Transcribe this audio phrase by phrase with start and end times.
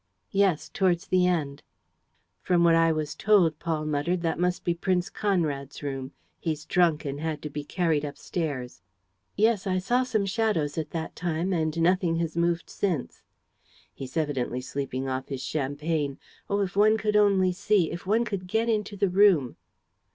[0.31, 1.61] "Yes, towards the end."
[2.41, 6.11] "From what I was told," Paul muttered, "that must be Prince Conrad's room.
[6.39, 8.81] He's drunk and had to be carried upstairs."
[9.37, 13.21] "Yes, I saw some shadows at that time; and nothing has moved since."
[13.93, 16.17] "He's evidently sleeping off his champagne.
[16.49, 19.55] Oh, if one could only see, if one could get into the room!"